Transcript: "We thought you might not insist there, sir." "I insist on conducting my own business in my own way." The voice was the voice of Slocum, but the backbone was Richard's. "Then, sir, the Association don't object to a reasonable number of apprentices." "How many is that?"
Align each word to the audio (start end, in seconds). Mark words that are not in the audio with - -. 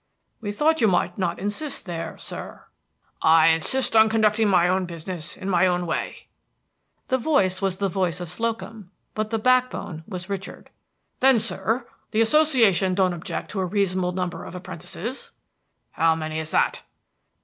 "We 0.41 0.51
thought 0.51 0.81
you 0.81 0.87
might 0.87 1.19
not 1.19 1.37
insist 1.37 1.85
there, 1.85 2.17
sir." 2.17 2.65
"I 3.21 3.49
insist 3.49 3.95
on 3.95 4.09
conducting 4.09 4.47
my 4.49 4.67
own 4.67 4.87
business 4.87 5.37
in 5.37 5.47
my 5.47 5.67
own 5.67 5.85
way." 5.85 6.25
The 7.09 7.19
voice 7.19 7.61
was 7.61 7.77
the 7.77 7.87
voice 7.87 8.19
of 8.19 8.27
Slocum, 8.27 8.89
but 9.13 9.29
the 9.29 9.37
backbone 9.37 10.03
was 10.07 10.27
Richard's. 10.27 10.69
"Then, 11.19 11.37
sir, 11.37 11.87
the 12.09 12.21
Association 12.21 12.95
don't 12.95 13.13
object 13.13 13.51
to 13.51 13.59
a 13.59 13.65
reasonable 13.67 14.11
number 14.13 14.43
of 14.43 14.55
apprentices." 14.55 15.29
"How 15.91 16.15
many 16.15 16.39
is 16.39 16.49
that?" 16.49 16.81